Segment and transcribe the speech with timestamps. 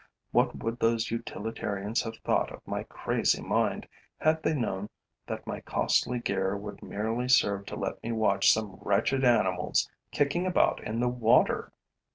[0.31, 3.87] What would those utilitarians have thought of my crazy mind,
[4.19, 4.89] had they known
[5.27, 10.47] that my costly gear would merely serve to let me watch some wretched animals kicking
[10.47, 11.71] about in the water!